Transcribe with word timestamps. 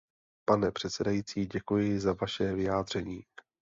Pane 0.45 0.71
předsedající, 0.71 1.45
děkuji 1.45 1.99
za 1.99 2.13
vaše 2.13 2.53
vyjádření. 2.53 3.23